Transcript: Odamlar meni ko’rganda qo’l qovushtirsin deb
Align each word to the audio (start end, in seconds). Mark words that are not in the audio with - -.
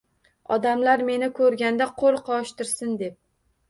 Odamlar 0.55 1.05
meni 1.11 1.31
ko’rganda 1.41 1.91
qo’l 2.03 2.21
qovushtirsin 2.33 3.01
deb 3.07 3.19